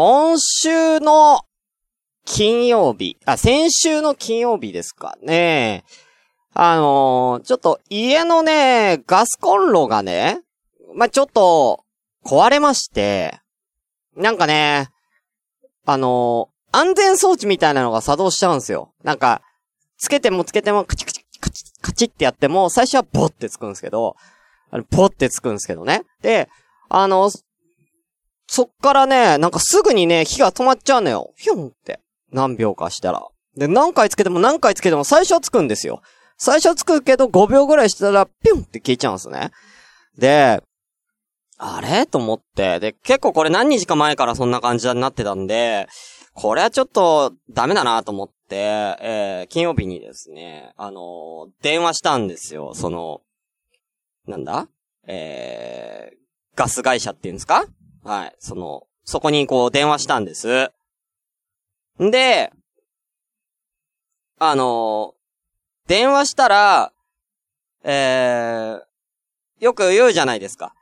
[0.00, 1.40] 今週の
[2.24, 5.82] 金曜日、あ、先週の金曜日ですかね。
[6.54, 10.42] あのー、ちょっと家のね、ガスコンロがね、
[10.94, 11.82] まあ、ちょっと
[12.24, 13.40] 壊れまして、
[14.14, 14.88] なんかね、
[15.84, 18.92] あのー、安全装置みたいなのが作動しちゃうんですよ。
[19.02, 19.42] なんか、
[19.96, 24.14] つけてもつけてもカチカチカチカチってやっても、最初はボってつくんですけど、
[24.70, 26.04] あの、ポってつくんですけどね。
[26.22, 26.48] で、
[26.88, 27.32] あの、
[28.50, 31.32] そっからね、なんかすぐにね、火が止まっちゃうのよ。
[31.36, 32.00] ひょんって。
[32.32, 33.26] 何秒かしたら。
[33.56, 36.00] で、何回つけても何回つけても最初はつくんですよ。
[36.38, 39.50] 最初はつくけど5秒ぐらいしたら、ピュンって消えちゃうんですね。
[40.16, 40.62] で、
[41.58, 42.06] あれ？
[42.06, 42.80] と思って。
[42.80, 45.88] で、結構これ何日か前からそんな感じになってたんで、
[46.32, 48.56] これはちょっとダメだなと思って、
[49.00, 52.74] えー、金曜日にですね、あのー、電話したんですよ。
[52.74, 53.22] その、
[54.26, 54.68] なんだ？
[55.06, 56.16] えー、
[56.56, 57.64] ガス会社っていうんですか？
[58.04, 58.36] はい。
[58.38, 60.70] その、そこにこう電話したんです。
[62.02, 62.52] んで、
[64.38, 66.92] あのー、電話したら、
[67.82, 70.74] えー、よく言うじゃないですか。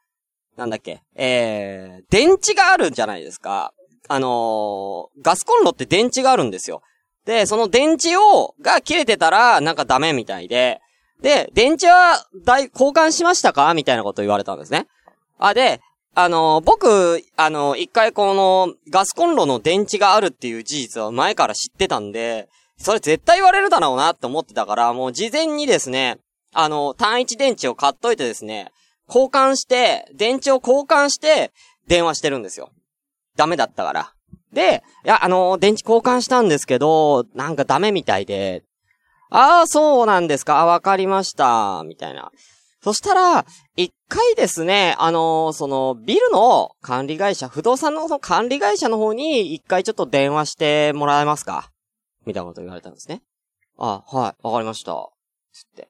[0.57, 3.73] なんだっけ、えー、電池があるじゃないですか。
[4.09, 6.83] あのー、ガスコンロって電池があるんですよ。
[7.25, 10.81] で、その電池を、が切れてたら、なんかダメみたいで、
[11.21, 13.73] で、電池は、だい、交換しましたか？
[13.75, 14.87] みたいなこと言われたんですね。
[15.39, 15.81] あ、で、
[16.19, 26.17] あの、僕、あの、一回この、ガスコンロの電池があるっていう事実は前から知ってたんで、それ絶対言われるだろうなって思ってたから、もう事前にですね、
[26.55, 28.73] あの、単一電池を買っといてですね、
[29.07, 31.53] 交換して、電池を交換して、
[31.87, 32.71] 電話してるんですよ。
[33.37, 34.15] ダメだったから。
[34.55, 38.63] で、いや、あの、電池交換したんですけど、なんかダメみたいで、
[39.29, 42.31] ああ、そうなんですか、あ、わかりました、みたいな。
[42.83, 43.45] そしたら、
[43.77, 51.71] 一回ですね、あのその、ビルの管理会社、不動産のその管理会社の方に、一回ちょっと電話してもらえますか？
[52.25, 53.23] みたいなこと言われたんですね。
[53.79, 55.11] あ、はい、わかりました。
[55.53, 55.89] つって。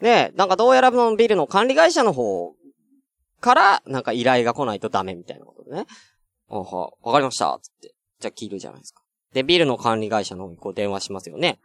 [0.00, 2.54] で、なんかどうやらのビルの管理会社の方
[3.40, 5.86] から、なんか依頼が来ないとダメみたいなことでね。
[6.50, 7.58] あは、わかりました。
[7.62, 7.94] つって。
[8.20, 9.02] じゃあ切るじゃないですか。
[9.32, 11.58] で、ビルの管理会社の方にこう電話しますよね。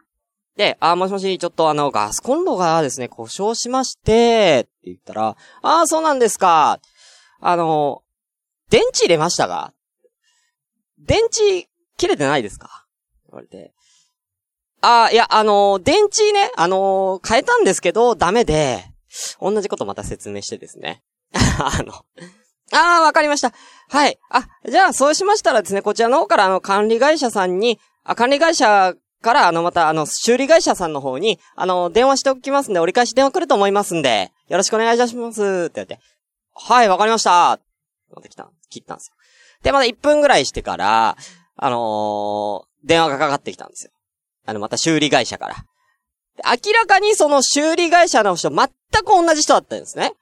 [0.56, 6.80] で、あ、もしもし、ちょっとあの、ガスコンロがですね、故障しまし、て言ったら、ああ、そうなんですか。
[7.40, 8.02] あの、
[8.70, 9.72] 電池入れましたが
[10.98, 12.86] 電池切れてないですか？
[13.30, 13.72] 言われて。
[14.80, 18.84] ああ、いや、あの、電池ね、あの、変えたんですけど、ダメで、
[19.40, 21.02] 同じことまた説明してですね。
[21.34, 21.92] あの、
[22.72, 23.52] ああ、わかりました。
[23.88, 24.18] はい。
[24.30, 35.42] あ、じゃあ、そうしましたらですね、こちらの方から、あの、管理会社さんに、あ、管理会社から、あの、また、あの、修理会社さんの方に、あの、電話しておきますんで、折り返し電話来ると思いますんで、よろしくお願いいたします。
[35.42, 35.98] って言って、
[36.54, 37.60] はい、わかりました。
[38.14, 39.14] また来た、切ったんですよ。
[39.62, 41.16] で、まだ1分ぐらいしてから、
[41.56, 43.92] あのー、電話がかかってきたんですよ。
[44.46, 45.56] あの、また修理会社から。
[46.44, 50.14] 明らかにその修理会社の人、全く同じ人だったんですね。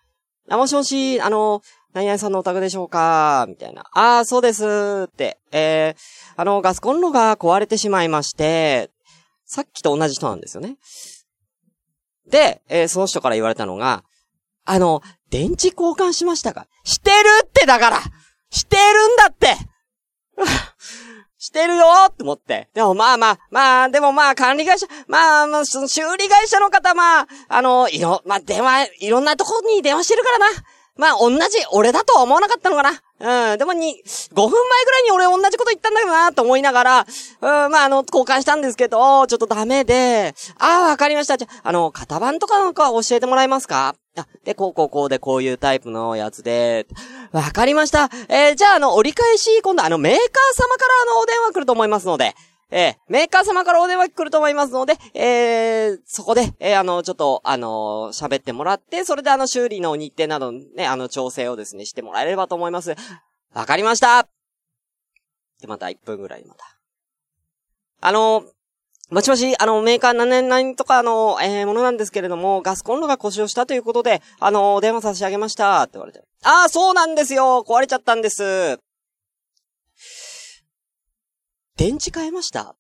[0.49, 1.63] あ、もしもし、あの、
[1.93, 3.47] 何々さんのお宅でしょうか？
[3.49, 3.83] みたいな。
[3.93, 5.39] ああ、そうですって。
[5.53, 8.91] えー、あの、ガスコンロが壊れてしまいまして、
[9.45, 10.77] さっきと同じ人なんですよね。
[12.29, 14.05] で、えー、その人から言われたのが、
[14.67, 16.67] あの、電池交換しましたか？
[16.85, 18.01] してるってだから
[18.51, 19.57] してるんだって
[21.39, 22.69] してるよって思って。
[22.75, 25.81] でもまあまあ、まあ、でもまあ管理会社、まあ、まあ、修
[26.17, 30.47] 理会社の方、まあ、あの、いろ、まあ電話、いろんなとこに電話してるからな。
[30.97, 31.39] まあ、同じ、
[31.73, 33.53] 俺だとは思わなかったのかな。
[33.53, 33.59] うん。
[33.59, 37.07] でもに、5分前ぐらいに俺同じこと言ったんだけどな、と思いながら、
[37.43, 41.37] うん、まあ、あの、交換したんですけど、ちょっとダメで、ああ、わかりました。
[41.37, 43.95] じゃあ、の、型番とかなんか教えてもらえますか？
[44.17, 46.87] あ、で、こうこうこうでこういうタイプのやつで、
[47.33, 48.11] わかりました。
[48.29, 50.23] えー、じゃあ、あの、折り返し、今度あの、メーカー
[50.55, 52.35] 様からあの、お電話来ると思いますので、
[52.71, 62.95] えー、メーカー様からお電話来ると思いますので、えー、そこで、えー、あの、ちょっと、あの喋ってもらって、それであの、修理の日程などね、あの、調整をですね、してもらえればと思います。
[63.55, 64.27] わかりました
[65.61, 66.65] で、また1分ぐらいまた。
[68.01, 68.45] あの
[69.09, 76.25] もしもし、あの、メーカー何年何とかの、えー、ものなんですけれども、ガスコンロが故障したということで、あの、電話差し上げました、って言われて。
[76.43, 78.81] ああ、そうなんですよ壊れちゃったんです。
[81.77, 82.75] 電池変えました？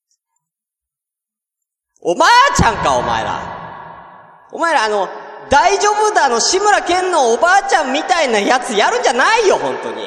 [2.00, 4.49] おばあちゃんか、お前ら。
[4.52, 5.08] お前ら、あの、
[5.49, 10.06] 大丈夫だの、志村けんのおばあちゃんみたいなやつやるんじゃないよ、本当に。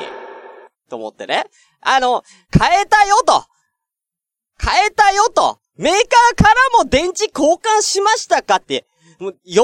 [0.90, 1.46] と思ってね。
[1.80, 3.46] あの、変えたよと。
[4.62, 5.60] 変えたよと。
[5.80, 8.86] メーカーからも電池交換しましたかって。
[9.20, 9.64] もう4回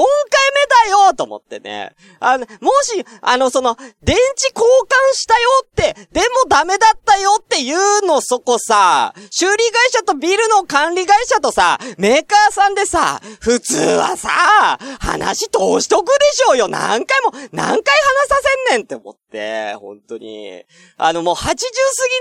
[0.90, 1.94] だよと思ってね。
[2.20, 14.28] あの、もし、あの、その、電池交換したよって、でもダメだったよっていうのそこさ、修理会社とビルの管理会社とさ、メーカーさんでさ、普通はさ、
[15.00, 18.36] 話通しとくでしょうよ何回も、何回話さ
[18.68, 20.64] せんねんって思って、本当に。
[20.98, 21.56] あの、もう80過ぎ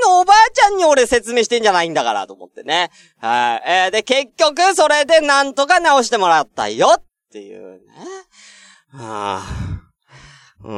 [0.08, 2.92] のおばあちゃんに俺説明してんじゃないんだからと思ってね。
[3.20, 3.70] はい。
[3.70, 7.02] えー、で、結局、それでなんとか直してもらったよ
[7.36, 7.80] っていうね。
[8.94, 9.46] はあ、
[10.64, 10.74] う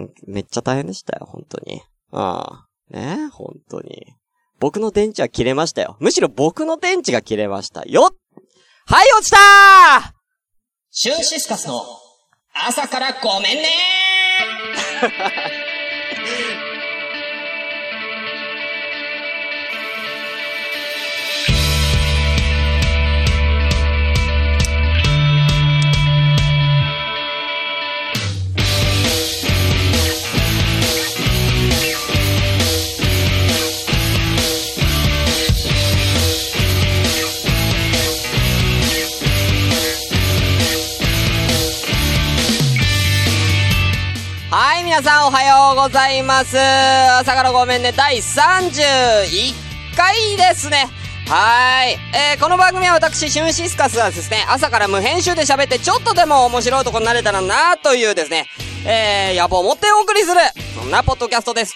[0.00, 0.04] ん。
[0.28, 1.82] めっちゃ大変でしたよ、本当に。
[2.12, 2.96] ああ。
[2.96, 4.14] ね本当に。
[4.60, 5.96] 僕の電池は切れましたよ。
[5.98, 8.02] むしろ僕の電池が切れましたよ
[8.86, 10.12] はい、落ちたー
[10.92, 11.82] シュンシスカスの
[12.54, 15.51] 朝からごめんねー
[44.92, 46.54] 皆さんおはようございます。
[46.58, 49.54] 朝からごめんね、第31
[49.96, 50.86] 回ですね。
[51.26, 51.96] はい。
[52.14, 58.44] えー、この番組は私、シュンシスカスがですね、朝から無編集で喋ってちょっとでも面白いとこになれたらなというですね、
[58.84, 60.40] えー、野望を持ってお送りする、
[60.78, 61.74] そんなポッドキャストです。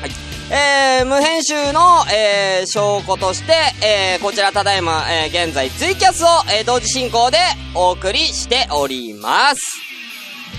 [0.00, 0.10] はい。
[0.52, 1.80] えー、無編集の、
[2.12, 3.52] えー、証拠として、
[3.86, 7.38] えー、こちらただいま、えー、現在ツイキャスを、えー、同時進行で
[7.76, 9.91] お送りしております。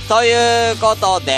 [0.08, 1.32] ということで、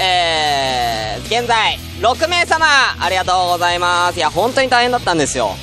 [0.00, 2.66] えー、現在、6名様、
[3.00, 4.18] ありがとうございます。
[4.18, 5.56] いや、本当に大変だったんですよ。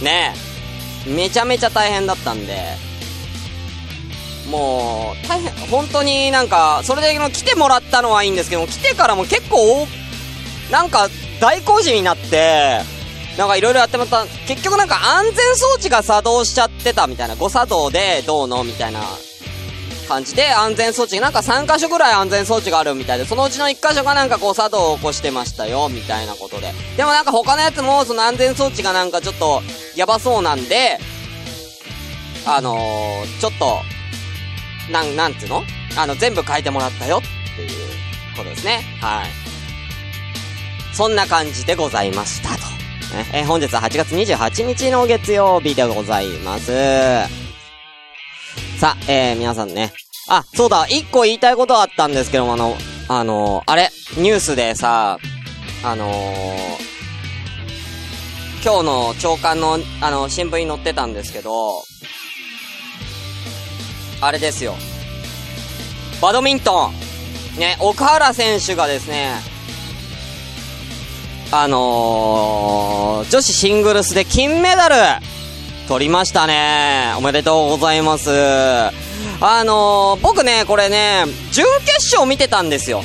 [0.00, 0.32] ね
[1.06, 1.10] え。
[1.10, 2.56] めちゃめちゃ大変だったんで、
[4.48, 9.88] もう、大変、本当になんか、それで来てもらったのはいいんですけども、来てからも結構、
[10.70, 11.08] なんか、
[11.40, 12.80] 大工事になって、
[13.36, 19.00] なんかいろいろやってもらった、結局なんか安全装置が作動しちゃってたみたいな、誤作動でどうのみたいな
[20.08, 26.72] 感じで安全装置、なんか3箇所ぐらい安全装置があるみたいで、そのうちの1箇所がなんかこう作動を起こしてましたよ、みたいなことで。
[26.96, 29.62] でもなんか他のやつもその安全装置がなんかちょっと
[29.94, 30.98] やばそうなんで、
[32.46, 33.82] あのー、ちょっと、
[34.90, 35.62] なん、なんつうの？
[35.96, 37.68] あの、全部変えてもらったよっていう
[38.36, 38.82] ことですね。
[39.00, 39.28] はい。
[40.94, 42.78] そんな感じでございましたと。
[43.32, 47.47] え本日は8月28日の月曜日でございます。
[48.78, 49.92] さあ、えー、皆さんね。
[50.28, 52.76] あ、そうだ、一個言いたいことあったんですけども、あの、
[53.08, 55.18] あのー、あれ、ニュースでさ、
[55.82, 56.14] あのー、
[58.62, 61.82] 今日の朝刊の、あの、新聞に載ってたんですけど、
[64.20, 64.76] あれですよ。
[66.22, 66.90] バドミント
[67.56, 67.58] ン。
[67.58, 69.32] ね、奥原選手がですね、
[71.50, 74.94] あのー、女子シングルスで金メダル
[75.88, 77.14] 取りましたね。
[77.16, 78.30] おめでとうございます。
[78.30, 83.02] あのー、僕ね、これね、準決勝見てたんですよ。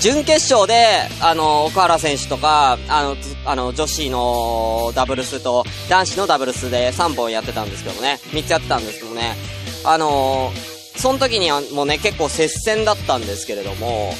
[0.00, 8.18] 準決勝で、あの、奥原選手とか、あの、あの、女子のダブルスと、男子のダブルスで3本やってたんですけどね。
[8.32, 9.36] 3つやってたんですけどね。
[9.84, 10.52] あの、
[10.96, 14.12] その時にはもうね、結構接戦だったんですけれども、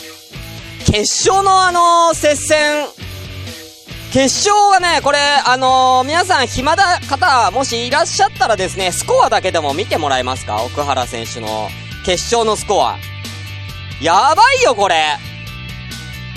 [0.85, 2.87] 決勝のあの、接戦、
[4.13, 10.63] 決勝はね、これ、あのー、皆さん暇だ方、もしいらっしゃったらですね、スコアだけでも見てもらえますか？
[10.63, 11.69] 奥原選手の
[12.05, 12.97] 決勝のスコア。
[14.01, 14.97] やばいよ、これ。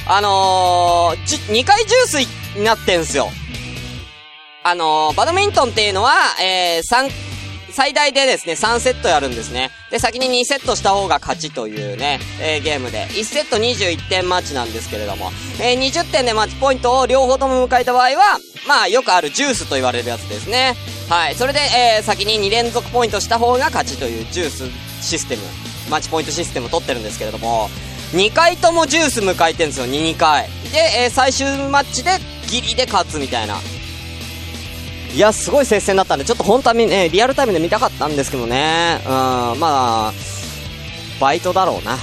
[0.08, 3.30] あのー、2回ジュースになってんすよ。
[4.64, 7.10] あのー、バドミントンっていうのは、えー、3、
[7.72, 9.72] 最大でですね、3セットやるんですね。
[9.92, 20.76] で、先に2セットした方が勝ちというね、えー、ゲームで、1セット21点マッチなんですけれども、えー、20点でマッチポイントを両方とも迎えた場合は、まあ、よくあるジュースと言われるやつですね。
[21.10, 21.36] はい。
[21.36, 24.64] それで、えー、先に2連続ポイントした方が勝ちというジュース
[25.02, 25.44] システム、
[25.90, 27.70] マッチポイントシステムを取ってるんですけれども、
[28.14, 30.50] 2回ともジュース迎えてるんですよ、2、2回。
[30.72, 32.12] で、えー、最終マッチで
[32.48, 33.56] ギリで勝つみたいな。
[35.14, 39.02] いや、すごい接戦だったんで、ちょっと本当は、ね、リアルタイムで見たかったんですけどね。
[39.06, 40.14] うん、まあ、
[41.20, 41.94] バイトだろうな。
[41.94, 42.00] うん。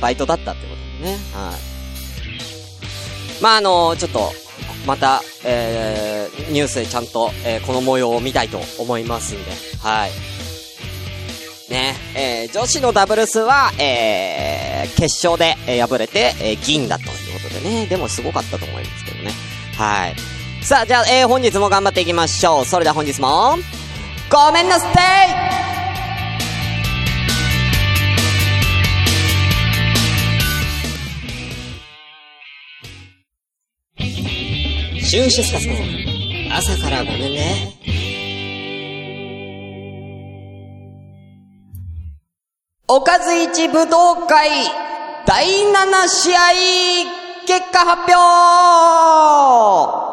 [0.00, 1.18] バイトだったってことでね。
[1.32, 1.72] はい。
[3.42, 4.32] まあ、あのちょっと、
[4.86, 9.50] また、えー、ニュースでちゃんと、えー、この模様を見たいと思いますんで、
[9.80, 10.10] はい。
[11.70, 17.10] ね、えー、女子のダブルスは、えー、決勝で、えー、敗れて、えー、銀だという
[17.42, 19.32] ことでね、でもすごかったと思いますけどね。
[19.76, 20.31] はい。
[20.62, 22.64] さあ、じゃあ、えー、本日も頑張っていきましょう。
[22.64, 23.56] それでは本日も、
[24.30, 25.52] ごめんなさい
[35.00, 35.74] シュンシスカスの
[36.56, 37.74] 朝からごめんね。
[42.86, 44.48] おかず一武道会
[45.26, 46.40] 第7試合
[47.46, 50.11] 結果発表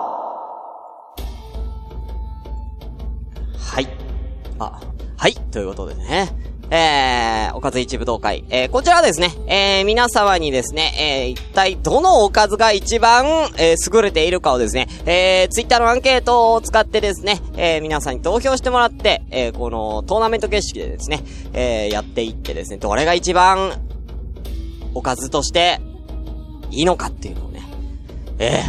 [4.60, 4.82] あ、
[5.18, 5.34] はい。
[5.34, 6.50] ということでね。
[6.72, 8.44] えー、おかず一武道会。
[8.50, 13.26] えー、こちらはですね、えー、皆様にですね、えー、一体どのおかずが一番、
[13.58, 21.24] えー、優れているかをですね、えー、ツイッターのアンケートを使ってですね、えー、皆さんに投票してもらって、えー、このトーナメント形式でですね、
[21.54, 23.74] えー、やっていってですね、どれが一番、
[24.94, 25.80] おかずとして、
[26.72, 27.64] いいのかっていうのをね、
[28.38, 28.62] え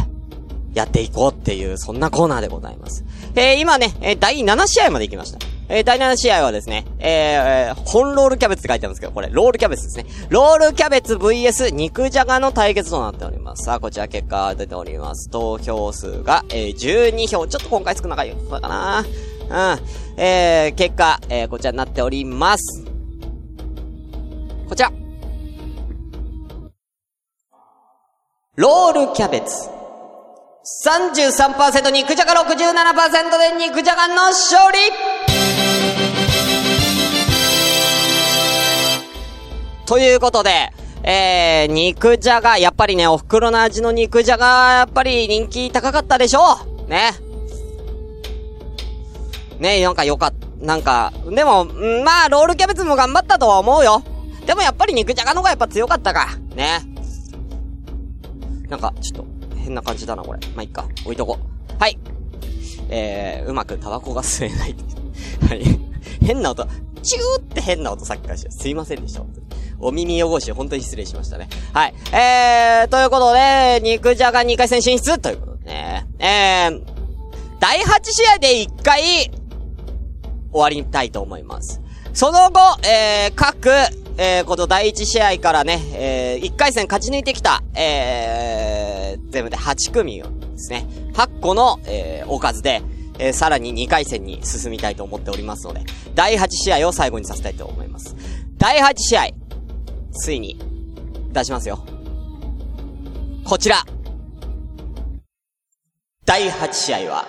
[0.73, 3.05] ー、やっていこうっていう、そんなコーナーでございます。
[3.35, 5.50] えー、今ね、えー、第7試合まで行きました。
[5.73, 10.27] えー、第7試合はですね、えー、本ロールキャベツって書いてあるんですけど、これ、ロールキャベツですね。
[10.27, 13.63] ロールキャベツ VS 肉じゃがの対決となっております。
[13.63, 15.29] さあ、こちら結果出ております。
[15.29, 17.47] 投票数が、えー、12票。
[17.47, 19.05] ちょっと今回少なかったかな
[19.77, 20.19] うん。
[20.21, 22.83] えー、結果、えー、こちらになっております。
[24.67, 24.91] こちら。
[28.57, 29.69] ロールキャベツ。
[30.85, 34.77] 33%肉じゃが67%で肉じゃがの勝利
[39.91, 40.71] ということで、
[41.03, 46.39] えー、肉じゃが、やっぱりね、お袋の味の肉じゃが、やっぱり人気高かったでしょ？
[46.87, 47.11] うね。
[49.59, 54.01] ねなんかよかった、なんか、でも、まあ、ロールキャベツも頑張ったとは思うよ。
[54.45, 56.37] でもやっぱり肉じゃがの方がやっぱ強かったか。
[56.55, 56.79] ね。
[58.69, 59.25] なんか、ちょっと、
[59.57, 60.39] 変な感じだな、これ。
[60.55, 60.85] まあ、いっか。
[61.03, 61.75] 置いとこう。
[61.77, 61.99] はい。
[62.87, 64.75] えー、うまくタバコが吸えない。
[65.49, 65.79] はい。
[66.25, 66.65] 変な音、
[67.03, 69.23] チューって変な音さっきからして、すいませんでした、
[69.81, 71.49] お耳汚し、本当に失礼しましたね。
[71.73, 71.93] はい。
[72.13, 76.07] えー、ということで、肉じゃが2回戦進出ということでね。
[76.19, 76.81] えー、
[77.59, 79.31] 第8試合で1回、
[80.51, 81.81] 終わりたいと思います。
[82.13, 83.69] その後、えー、各、
[84.17, 92.81] えー、この第1試合からね、えー、1回戦勝ち抜いてきた、えー、全部で8組をですね、8個の、えー、おかずで、
[93.17, 95.81] えー、さらに2回戦に進みたいと思っておりますので、
[96.15, 98.15] 第8試合を最後にさせたいと思います。
[98.57, 99.27] 第8試合、
[100.11, 100.59] ついに、
[101.31, 101.83] 出しますよ。
[103.45, 103.83] こちら。
[106.25, 107.25] 第8試合は、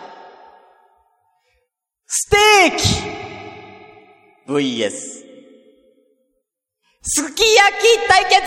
[2.06, 2.84] ステーキ
[4.52, 4.90] !VS、
[7.04, 8.42] すき焼き対決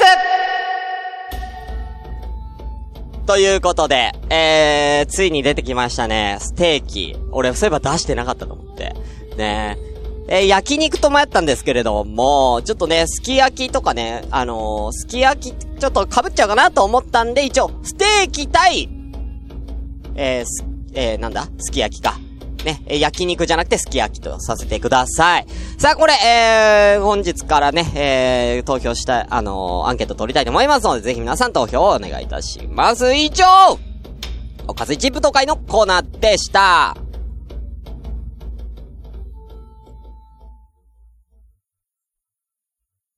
[3.25, 6.37] ということで、えー、ついに出てきましたね。
[6.39, 7.15] ステーキ。
[7.31, 8.93] 俺、そういえば出してなかったと思って。
[9.35, 18.89] ねえー、焼肉と迷ったんですけれども、ちょっとね、すき焼きとかね、あのー、すき焼き、ちょっと被っちゃうかなと思ったんで、一応、ステーキ対、
[20.15, 21.48] えー、す、えー、なんだ？
[21.60, 22.20] すき焼きか。
[22.63, 25.46] ね、焼肉じゃなくてすき焼きとさせてください。
[25.77, 33.13] さあ、これ、えー、本日からね、えー、投票したい、あのー、アンケート取りたいと思いますので、ぜひ皆さん投票をお願いいたします。
[33.13, 33.46] 以上
[34.67, 36.98] おかず一部都会のコーナーでした。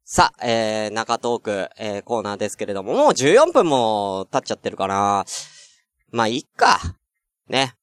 [0.09, 5.25] さあ、えー、中トーク、えー、コーナーですけれども、もう14分も経っちゃってるかな。
[6.13, 6.79] まあ、いっか。
[7.49, 7.73] ね。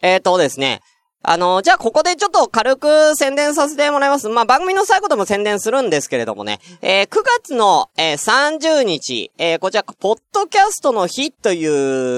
[0.00, 0.80] えーとですね。
[1.22, 4.28] あの、じゃあここでちょっと軽く宣伝させてもらいます。
[4.28, 6.60] まあ、番組の最後でも宣伝するんですけれどもね。
[6.82, 11.66] えー、9月の、えー、30日、えー、こちら、ポッドキャストの日とい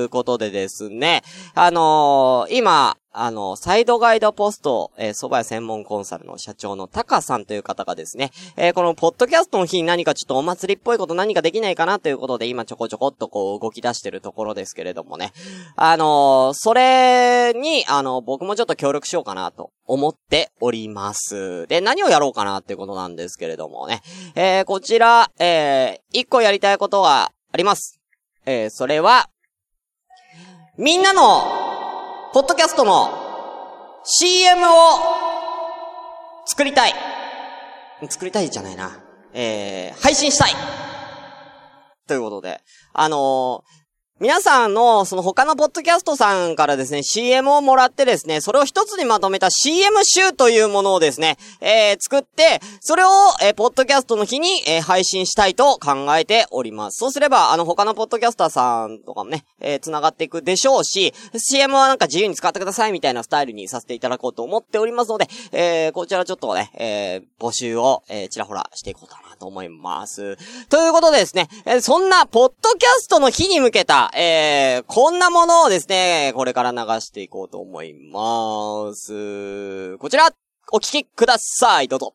[0.05, 1.23] うことでですね。
[1.55, 15.33] あのー、今、あの、サイドガイドポスト、えー、蕎麦屋専門コンサルの社長のタカさんという方がですね、えー、このポッドキャストの日に何かちょっとお祭りっぽいこと何かできないかなということで、今ちょこちょこっとこう動き出してるところですけれどもね。
[15.77, 21.69] あのー、それに、あの、僕もちょっと協力しようかなと思っております。
[21.69, 24.03] で、何をやろうかなっていうことなんですけれどもね。
[24.35, 28.01] えー、こちら、えー、一個やりたいことがあります。
[28.45, 29.29] えー、それは、
[30.77, 31.74] みんなの
[32.35, 34.67] ポッドキャストの CM を
[36.47, 36.93] 作りたい。
[38.09, 38.91] 作りたいじゃないな。
[39.33, 40.51] えー、配信したい。
[42.09, 42.61] ということで、
[42.93, 43.84] あのー、
[44.21, 53.09] 皆さんの、その他のポッドキャストさんからですね、CM をもらってですね、それを一つにまとめた CM 集というものをですね、えー、作って、それを、
[53.43, 56.99] えー、ポッドキャストの日に、えー、配信したいと考えております。
[57.01, 70.37] そうすれば、あの、他のポッドキャスターさんとかもね、えー、繋がっていくでしょうし、CM はなんか自由に使ってくださいみたいなスタイルにさせていただこうと思っておりますので、えー、こちらちょっとね、えー、募集を、えー、ちらほらしていこうかなと思います。
[70.69, 79.97] ということでですね、えー、そんな、ポッドキャストの日に向けた、えー、こんなものをですね、これから流していこうと思います。
[79.99, 80.31] こちら、
[80.73, 81.89] お聴きください。
[81.89, 82.15] どうぞ。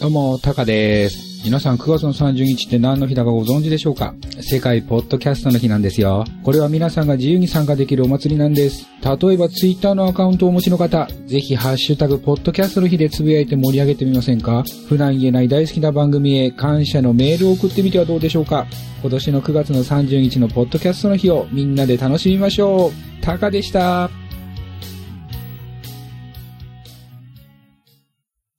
[0.00, 1.44] どうも、タカです。
[1.44, 4.14] 皆さん9月の30日って何の日だかご存知でしょうか？
[4.40, 6.24] 世界ポッドキャストの日なんですよ。
[6.42, 8.86] これは皆さんが自由に参加できるお祭りなんです。
[9.02, 14.64] 例えばツイッターのアカウントをお持ちの方、ぜひハッシュタグポッドキャストの日でつぶやいて盛り上げてみませんか？
[14.88, 18.66] 普段言えない大好きな番組へ感謝のメールを送ってみてはどうでしょうか？
[19.02, 23.22] 今年の9月の30日のポッドキャストの日をみんなで楽しみましょう。
[23.22, 24.08] タカでした。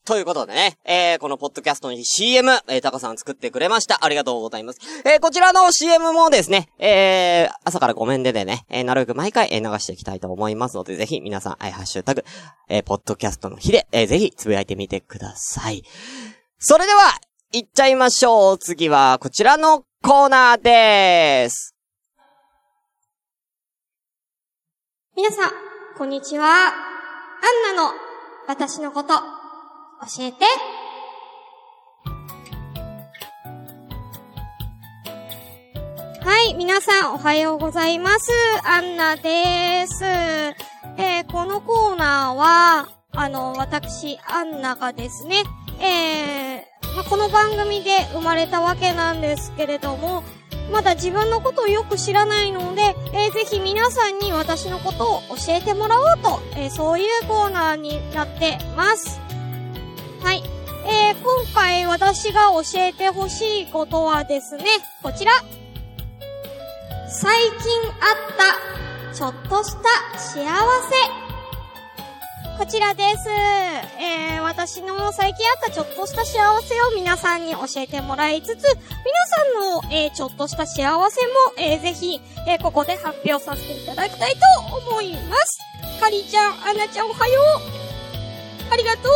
[0.03, 4.05] ということね、えー、このポッドキャストの CM、えー、タカさん作ってくれました。
[4.05, 4.79] ありがとうございます。
[5.03, 12.23] えー、こちらの CM もですね、えー、朝からごめんででね、えー、なるべく毎回、えー、流していきたいと思いますので、ぜひ皆さん、えー、ハッシュタグ、
[12.69, 15.83] えー、ポッドキャストの日で、えー、ぜひ、つぶやいてみてください。
[16.59, 17.19] それでは、
[17.51, 18.57] 行っちゃいましょう。
[18.59, 21.75] 次は、こちらのコーナーでーす。
[25.15, 25.51] 皆さん、
[25.97, 26.45] こんにちは。
[26.45, 27.91] アンナの、
[28.47, 30.45] 私のこと、教えて。
[36.57, 38.29] 皆さんおはようございます。
[38.65, 40.03] アンナです。
[40.03, 45.43] えー、このコーナーは、あの、私、アンナがですね、
[45.79, 50.23] えー、まこの番組で生まれたわけなんですけれども、
[50.73, 52.81] まだ自分のことをよく知らないので、
[53.13, 59.21] えー、ぜひ皆さんに私のことを教えてもらおうと、えー、そういうコーナーになってます。
[60.21, 60.43] はい。
[60.85, 64.65] えー、今回私が教えてほしいことはですね、
[65.01, 65.31] こちら。
[67.13, 67.57] 最近あっ
[69.11, 69.81] た、ちょっとした
[70.17, 70.49] 幸せ。
[72.57, 73.27] こちらです。
[73.99, 78.71] えー、私の最近あったちょっとした幸せを皆さんに教えてもらいつつ、皆さ
[79.43, 80.95] んの、えー、ちょっとした幸せも、
[81.57, 84.39] えー、ぜひ、えー、ここで発表させていただきたいと
[84.89, 85.59] 思います。
[85.99, 87.41] かりちゃん、あなちゃんおはよ
[88.69, 88.73] う。
[88.73, 89.13] ありがとう。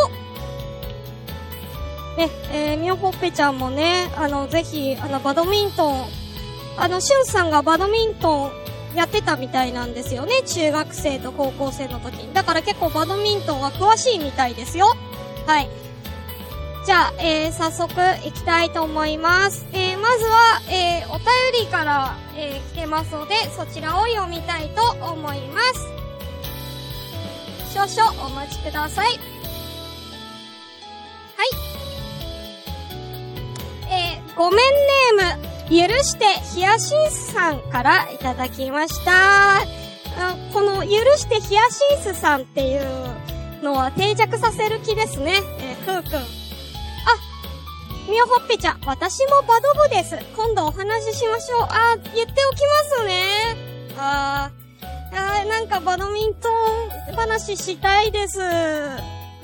[2.17, 6.24] ね、えー、みよほっぺちゃんもね、あの、ぜひ、あの、バドミントン、
[6.77, 8.51] あの、しゅんさんがバドミントン
[8.95, 10.41] やってたみたいなんですよね。
[10.45, 12.33] 中学生と高校生の時に。
[12.33, 14.95] だから結構バドミントンは詳しいみたいですよ。
[15.45, 15.69] はい。
[16.85, 19.65] じゃあ、えー、早速行きたいと思います。
[19.73, 21.25] えー、まずは、えー、お便
[21.61, 25.88] りから、えー、来てますので、そちらを読みたいと思います。
[27.73, 29.07] 少々お待ちください。
[29.07, 29.17] はい。
[33.91, 34.59] えー、ごめん
[35.17, 39.60] ネーム、許してヒヤシンスさんからいただきました。
[40.54, 42.86] この許してヒヤシンスさんっていう
[43.63, 45.41] のは定着させる気ですね。
[45.60, 46.15] えー、ふうくん。
[46.17, 46.21] あ、
[48.08, 50.17] みよほっぺちゃん、私もバド部です。
[50.36, 51.62] 今度お話ししましょう。
[51.63, 53.23] あ、言っておきますね。
[53.97, 56.47] あー、あーなんかバドミント
[57.12, 58.38] ン話したいです。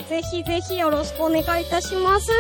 [0.08, 2.32] ぜひぜひよろしくお願いいたします。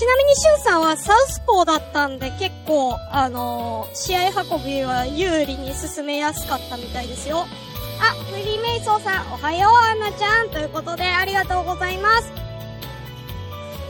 [0.00, 7.40] ちなみに、シュンさんはサウスポーだったんで、結構、あのー、試合運びは有利に進めやすかったみたいですよ。
[7.40, 10.48] あ、フリーメイソーさん、おはよう、アンナちゃん。
[10.48, 12.32] ということで、ありがとうございます。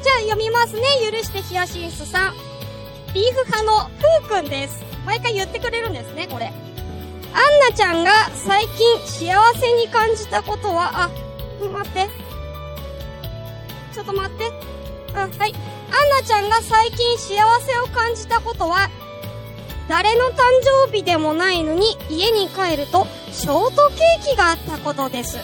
[0.03, 0.83] じゃあ、読みますね。
[1.13, 2.35] 許してヒヤシンスさん。
[3.15, 4.83] ビーフ派のふうくんです。
[5.07, 6.47] 毎回言ってくれるんですね、これ。
[6.47, 6.53] アン
[7.71, 11.11] ナちゃんが最近幸せに感じたことは、あ、
[11.73, 12.09] 待って。
[13.95, 14.53] ちょっと待って。
[15.15, 15.80] あ、はい。
[15.93, 18.89] アンナちゃんが最近幸せを感じたことは、
[19.89, 20.43] 誰の誕
[20.87, 25.39] 生日でもないのに家に帰るとショートケーキがあったことです。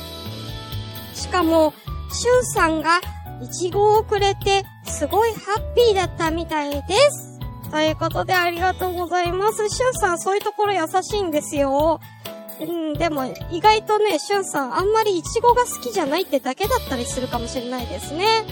[1.14, 1.74] しかも、
[2.12, 3.00] シュンさんが
[3.42, 6.80] イチゴをくれてすごいハッピーだったみたいで
[7.10, 7.40] す。
[7.70, 9.68] ということでありがとうございます。
[9.68, 12.00] シュンさんそういうところ優しいんですよ。
[12.60, 18.44] うん、でも意外とね、シュンさんあんまりイチゴが好きじゃないってだけだったりするかもしれないですね。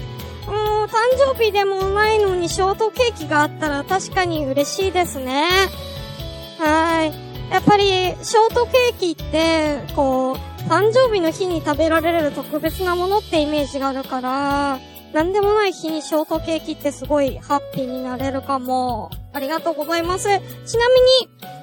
[0.48, 5.48] うん、誕生日でもないのにショートケーキがあったら確かに嬉しいですね。
[6.58, 7.12] はい。
[7.50, 7.84] やっぱり、
[8.22, 10.36] ショートケーキって、こう、
[10.68, 14.78] 誕生日の日に食べられる特別なものってイメージがあるから、
[15.12, 19.10] なんでもない日にショートケーキってすごいハッピーになれるかも。
[19.32, 20.24] ありがとうございます。
[20.24, 20.40] ちな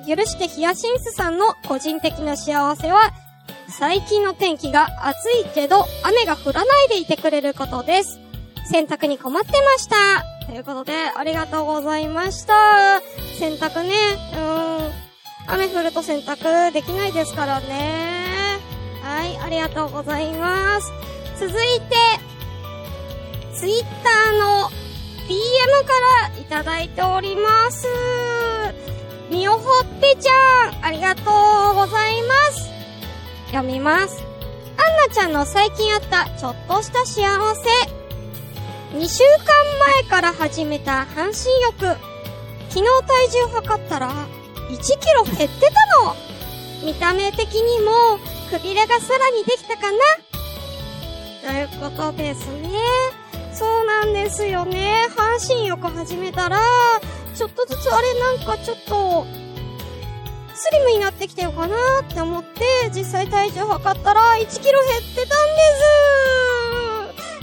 [0.06, 3.12] みに、許してヒヤシンスさんの個人的な幸せは、
[3.68, 8.20] 最近の天気が暑いけど雨が降らないでいてくれることです。
[8.72, 10.46] 洗濯に困ってました。
[10.46, 13.02] ということで、ありがとうございました。
[13.38, 13.92] 洗濯ね、
[14.34, 15.54] うん。
[15.54, 18.60] 雨降ると洗濯できないですからね。
[19.04, 20.90] はい、ありがとうございます。
[21.38, 21.96] 続いて、
[23.54, 24.70] ツイッターの
[25.28, 25.94] DM か
[26.32, 27.88] らいただいております。
[29.30, 32.70] みおほっぺちゃん、ありがとうございます。
[33.48, 34.24] 読みます。
[34.78, 38.01] アンナちゃんの最近あったちょっとした幸せ。
[38.94, 39.46] 2週間
[40.02, 41.98] 前から始めた半身浴。
[42.70, 44.12] 昨日体重測ったら
[44.70, 46.16] 1キロ減ってたの。
[46.84, 49.98] 見た目的にもくびれがさらにできたかな
[51.42, 52.70] ということですね。
[53.54, 55.08] そうなんですよね。
[55.16, 56.60] 半身浴始めたら、
[57.34, 59.26] ちょっとずつあれなんかちょっと、
[60.54, 65.32] スリムになってきてるかなって思って、実際体重測ったら1キロ減ってたんで
[66.58, 66.61] す。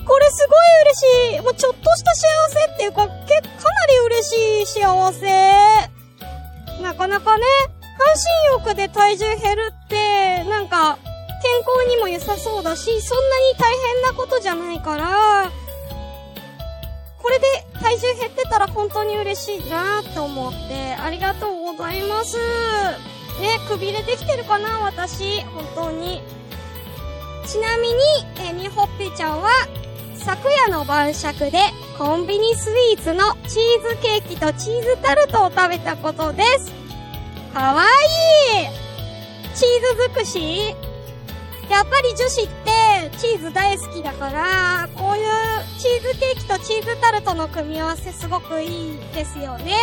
[0.08, 1.40] これすごい嬉しい。
[1.42, 5.26] もうちょっとした幸せっていうか、け、かなり嬉しい幸せ。
[6.82, 7.44] なかなかね、
[7.98, 10.96] 半身浴で体重減るって、なんか、
[11.42, 15.52] 健康にも良さそうだし、そんなに大変なことじゃないから、
[17.22, 17.46] これで
[17.78, 22.38] 体重減ってたら本当に嬉しいなと思って、ありがとうございます。
[23.40, 26.22] ね、くびれできてるかな私、本当に。
[27.46, 27.94] ちなみに、
[28.36, 29.50] えーみほっぺちゃんは、
[30.28, 31.58] 昨夜の晩酌で、
[31.96, 36.70] コンビニスイーツのチーズケーキとチーズタルトを食べたことです。
[37.54, 40.58] かわいいチーズ尽くし？
[41.70, 45.24] やっぱり女子ってチーズ大好きだから、こういう
[45.78, 49.76] チーズケーキとチーズタルトの組み合わせすごくいいですよね。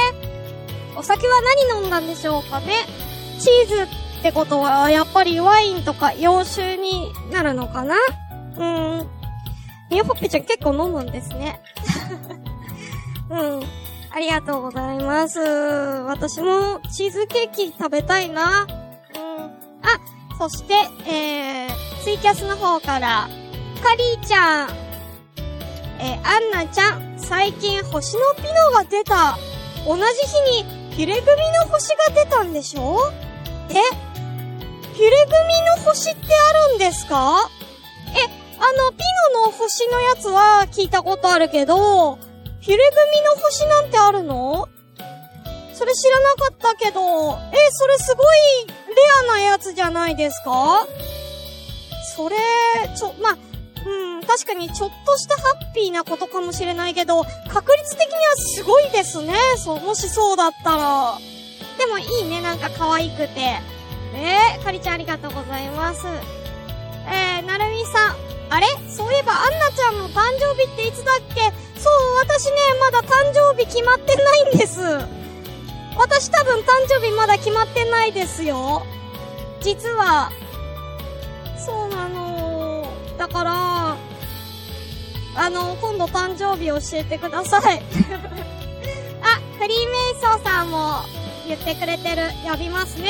[0.95, 2.85] お酒は何飲んだんでしょうかね？
[3.39, 3.81] チーズ
[4.19, 7.95] ってことはやっぱりワインとか洋酒になるのかな？
[8.59, 9.07] うん。
[9.89, 11.61] みよほっぺちゃん結構飲むんですね。
[13.29, 13.63] うん。
[14.11, 15.39] ありがとうございます。
[15.39, 18.63] 私もチーズケーキ食べたいな。
[18.63, 18.69] うん。
[19.83, 19.99] あ、
[20.37, 20.73] そして、
[21.09, 23.27] えー、ツイキャスの方から、
[23.83, 24.69] カリーちゃん、
[25.99, 29.37] えー、アンナちゃん、最近星のピノが出た。
[29.85, 31.25] 同じ日に、フィレ組
[31.59, 33.11] の星が出たんでしょ？
[33.69, 33.73] え？
[33.73, 37.49] フィレ組の星ってあるんですか？
[38.15, 44.67] え、あの、ピノの星のやつは聞いたことあるけど、フィレ組の星なんてあるの？
[45.73, 46.99] それ知らなかったけど、
[47.53, 48.37] え、それすごい
[48.67, 48.73] レ
[49.29, 50.87] アなやつじゃないですか？
[52.15, 52.37] それ、
[52.95, 53.37] ちょ、ま、
[53.85, 55.41] うん、確かにちょっとしたハ
[55.71, 59.33] ッピーなことかもしれないけど、確率的にはすごいですね。
[59.57, 61.17] そう、もしそうだったら。
[61.77, 63.59] でもいいね、なんか可愛くて。
[64.17, 66.05] えー、かりちゃんありがとうございます。
[67.07, 68.15] えー、なるみさん。
[68.49, 68.67] あれ？
[68.89, 71.41] そういえば、アンナちゃんの誕生日っていつだっけ？
[71.79, 74.79] そう、私ね、まだ誕生日決まってないんです。
[75.97, 78.85] 私多分誕生日まだ決まってないですよ。
[79.61, 80.31] 実は、
[81.57, 82.87] そうなの。
[83.17, 83.95] だから、
[85.37, 87.81] あの、今度誕生日教えてください。
[89.23, 90.99] あ、フリーメイソーさんも
[91.47, 92.29] 言ってくれてる。
[92.49, 93.09] 呼びますね。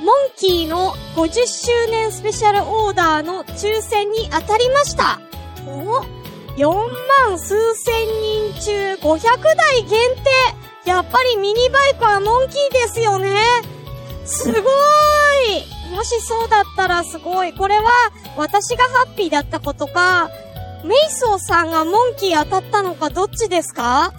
[0.00, 5.20] モンキーの50周年スペシャルオーダーの抽選に当たりました。
[5.66, 6.02] お
[6.56, 6.72] ?4
[7.28, 9.90] 万数千人中500台限
[10.84, 10.88] 定。
[10.88, 13.36] やっぱりミニバイクはモンキーですよね。
[14.24, 14.64] すごーい
[15.94, 17.52] もしそうだったらすごい。
[17.52, 17.90] これは
[18.36, 20.30] 私がハッピーだったことか、
[20.82, 24.14] メイソーさんがモンキー当たったのかどっちですか？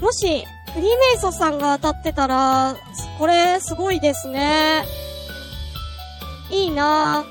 [0.00, 2.76] もし、リーメイソさんが当たってたら、
[3.18, 4.84] これすごいですね。
[6.50, 7.24] いいな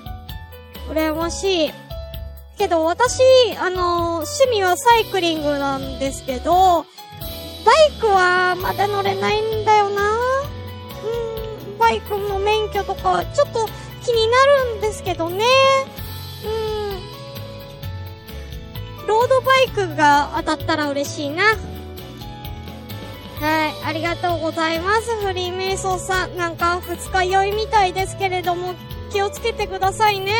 [0.87, 0.93] ぁ。
[0.93, 1.73] 羨ましい。
[2.57, 3.21] けど私、
[3.59, 6.85] あの、趣味はサイクリングなんですけど、
[7.65, 10.01] バイクはまだ乗れないんだよな
[11.67, 13.67] うん、バイクの免許とか、ちょっと
[14.05, 15.43] 気になるんですけどね。
[16.45, 16.47] う
[19.03, 19.07] ん。
[19.07, 21.43] ロードバイクが当たったら嬉しいな。
[23.85, 25.15] ありがとうございます。
[25.25, 26.37] フリーメイソーさん。
[26.37, 28.75] なんか二日酔いみたいですけれども、
[29.11, 30.31] 気をつけてくださいね。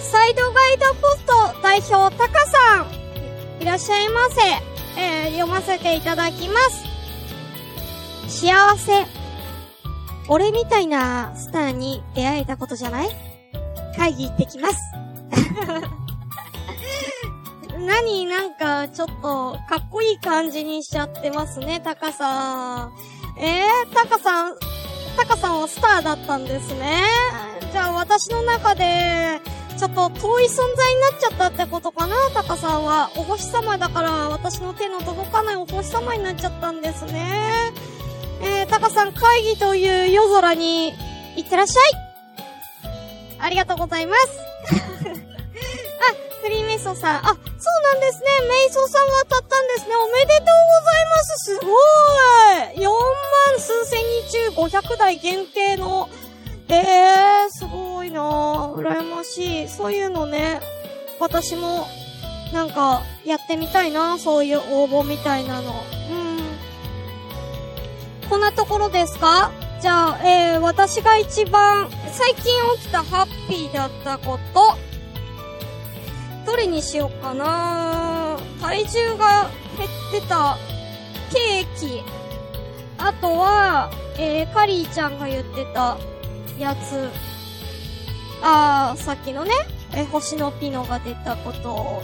[0.00, 3.62] サイドガイドポスト代表タカさん。
[3.62, 4.42] いらっしゃいませ。
[5.00, 6.58] えー、読ませていただきま
[8.28, 8.42] す。
[8.44, 9.06] 幸せ。
[10.28, 13.08] 俺みたいなスターに出会えたことじゃない？
[13.96, 14.76] 会議行ってきます。
[17.86, 22.92] 何なんか、ちょっと、かっこいい感じにしちゃってますね、タカさん。
[23.38, 24.56] えー、タカさん、
[25.16, 27.02] タカさんはスターだったんですね。
[27.72, 29.40] じゃあ私の中で、
[29.78, 33.10] ちょっと遠い存在になっちゃったってことかな、タカさんは。
[33.16, 37.72] お星様だから、私の手の届かないお星様になっちゃったんですね。
[38.42, 40.92] えー、タカさん会議という夜空に
[41.36, 41.84] 行ってらっしゃい
[43.40, 44.51] ありがとうございます。
[46.42, 47.18] フリーメイソさん。
[47.18, 47.40] あ、そうな
[47.98, 48.26] んですね。
[48.48, 49.94] メイソさんが当たったんですね。
[49.94, 50.50] おめでとうござ
[51.00, 51.44] います。
[51.44, 51.68] すご
[52.80, 54.28] い !4 万数千人
[54.68, 56.08] 中500台限定の。
[56.68, 58.74] えー、すごいなぁ。
[58.74, 59.68] 羨ましい。
[59.68, 60.60] そういうのね、
[61.20, 61.86] 私も、
[62.52, 65.70] なんか、やってみたいなそういう応募みたいなの。
[65.70, 65.76] うん。
[68.28, 69.52] こんなところですか？
[69.80, 72.44] じゃあ、えー、私が一番、最近
[72.78, 74.76] 起きたハッピーだったこと。
[76.52, 79.86] どれにしようかな体重が減
[80.20, 80.58] ってた
[81.32, 82.02] ケーキ。
[82.98, 85.96] あとは、えー、カリーちゃんが言ってた
[86.58, 87.08] やつ。
[88.42, 89.52] あー、さっきのね、
[89.92, 92.02] えー星のピノが出たこと。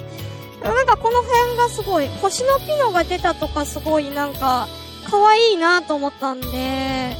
[0.67, 4.67] なんかこの辺がすごい、星のピノが出たとかすごいなんか、
[5.11, 7.15] 可愛いなと思ったんで、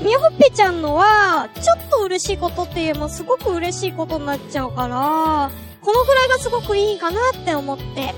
[0.00, 5.50] みほっぺちゃんのは、ちょっと嬉しいことっていうよりもすごく嬉しいことになっちゃうから、
[5.82, 8.14] このぐらいがすごくいいかなって思って。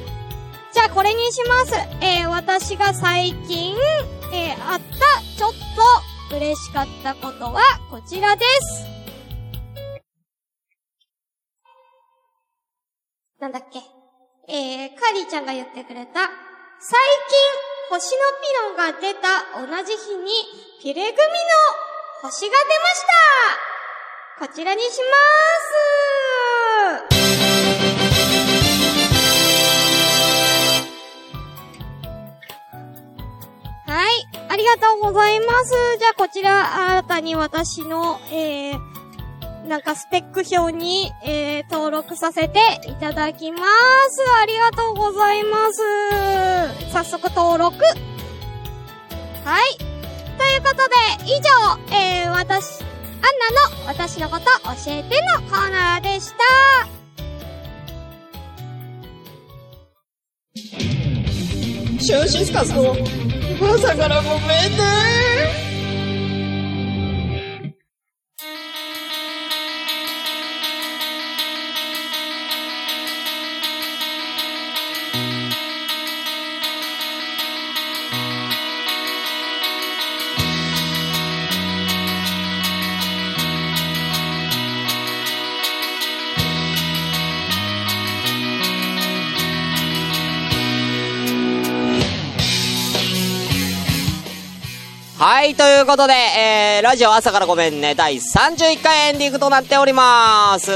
[0.72, 1.74] じゃあこれにします。
[2.00, 3.74] えー、私が最近、
[4.32, 5.52] えー、あった、ちょっ
[6.30, 8.84] と嬉しかったことは、こちらです。
[13.40, 13.80] なんだっけ
[14.48, 16.20] えー、カリーちゃんが言ってくれた、
[16.80, 20.32] 最近、星のピノが出た同じ日に、
[20.82, 21.18] ピレグミの
[22.22, 23.02] 星が出まし
[24.38, 25.93] たこちらにしまーす
[34.54, 35.72] ありがとうございます。
[35.98, 43.64] じゃあこちら、新たに私の、えー、なんかスペック表に、えー、登録させていただきます。
[44.40, 45.82] ありがとうございます。
[46.92, 47.74] 早速登録。
[49.44, 49.76] はい。
[49.76, 51.50] ということで、以上、
[51.92, 52.90] えー、私、アン
[53.74, 56.94] ナの私のこと教えてのコーナーでした。
[62.00, 62.94] シュンシスカスの
[63.60, 64.54] 朝からごめ
[95.16, 100.72] はい、ということで、えー、ラジオ朝からごめんね、第31回エンディングとなっております。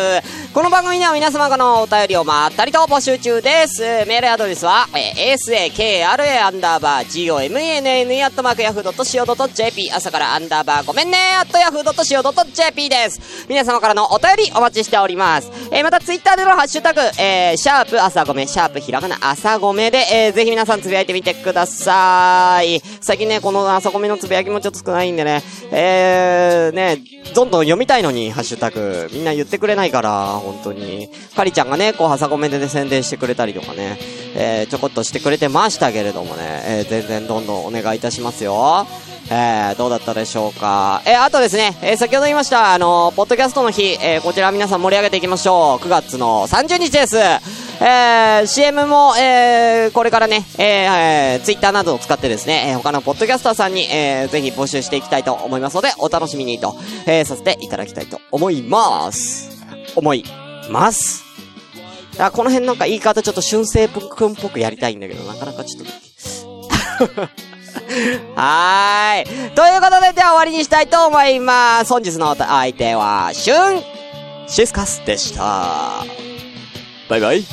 [0.54, 3.82] この番組では皆様からのお便りをまったりと募集中です。
[4.06, 13.46] メールアドレスは、えー、asakra アンダーバー gomenne アットマークヤフー .co.jp 朝からアンダーバーごめんねアットヤフー .co.jp です。
[13.46, 15.50] 皆様からのお便りお待ちしております。
[15.70, 22.80] えー、またツイッターでのハッシュタグ、えー、シャープ朝ごめ、シャープひらがな朝ごめで、えー、ぜひ皆さんつぶやいてみてください。
[23.02, 27.02] 最近ね、この朝ごめのつぶやきもちょっと少ないんでね、えー、ね、
[27.34, 31.09] どんどん読みたいのに、ハッシュタグ、みんな言ってくれないから、本当に。
[31.35, 33.98] かりちゃんがね、こう、朝ごめで、宣伝してくれたりとかね、
[34.35, 38.87] えー、ちょこっとしてくれてましたけれどもね、えー、全然どんどんお願いいたしますよ。
[39.31, 41.03] えー、どうだったでしょうか。
[41.05, 45.85] えー、あとですね、えー、先ほど言いました、あのー、ポッドキャストの日、えー、こちら皆さん盛り上げていきましょう。
[45.85, 47.16] 9月の30日です。
[47.16, 56.74] えー、CM も、えー、これからね、えー、えー、ツイッターなどを使ってですね、えー、他のポッドキャスターさんに、えー、ぜひ募集していきたいと思いますので、お楽しみにと、
[57.07, 59.57] えー、させていただきたいと思います。
[59.98, 60.24] 思い
[60.70, 61.24] ます。
[62.18, 66.68] あ、この辺なんか言い方ちょっと春生くんっぽくやりたいんだけど、なかなかちょっと。
[68.34, 69.50] はーい。
[69.52, 71.92] ということで、では終わりにしたいと思います。
[71.92, 73.82] 本日の相手は、シュン
[74.48, 76.04] シスカスでした。
[77.08, 77.44] バイバイ。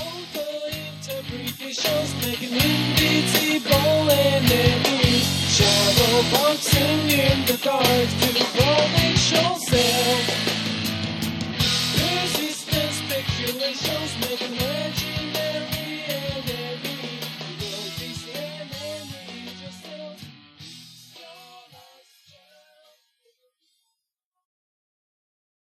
[6.32, 8.25] Boxing in the dark